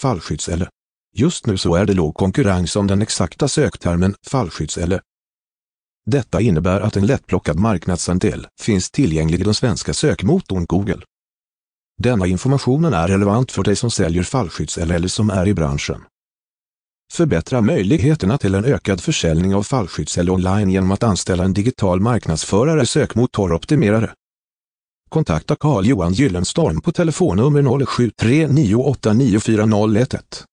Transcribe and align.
fallskydds-L. 0.00 0.68
Just 1.16 1.46
nu 1.46 1.56
så 1.56 1.74
är 1.74 1.84
det 1.84 1.94
låg 1.94 2.14
konkurrens 2.14 2.76
om 2.76 2.86
den 2.86 3.02
exakta 3.02 3.48
söktermen 3.48 4.14
fallskydds-L. 4.26 5.00
Detta 6.06 6.40
innebär 6.40 6.80
att 6.80 6.96
en 6.96 7.06
lättplockad 7.06 7.58
marknadsandel 7.58 8.46
finns 8.60 8.90
tillgänglig 8.90 9.40
i 9.40 9.44
den 9.44 9.54
svenska 9.54 9.94
sökmotorn 9.94 10.64
Google. 10.64 11.02
Denna 12.02 12.26
informationen 12.26 12.94
är 12.94 13.08
relevant 13.08 13.52
för 13.52 13.62
dig 13.62 13.76
som 13.76 13.90
säljer 13.90 14.22
fallskydds-L 14.22 14.90
eller 14.90 15.08
som 15.08 15.30
är 15.30 15.48
i 15.48 15.54
branschen. 15.54 16.04
Förbättra 17.12 17.60
möjligheterna 17.60 18.38
till 18.38 18.54
en 18.54 18.64
ökad 18.64 19.00
försäljning 19.00 19.54
av 19.54 19.62
fallskydds-L 19.62 20.30
online 20.30 20.70
genom 20.70 20.90
att 20.90 21.02
anställa 21.02 21.44
en 21.44 21.52
digital 21.52 22.00
marknadsförare 22.00 22.86
sökmotoroptimerare. 22.86 24.14
Kontakta 25.10 25.56
Carl-Johan 25.56 26.12
Gyllenstorm 26.12 26.80
på 26.80 26.92
telefonnummer 26.92 27.62
0739894011. 27.62 30.49